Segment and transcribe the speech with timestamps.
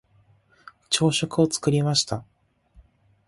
[0.89, 2.23] 朝食を作りました。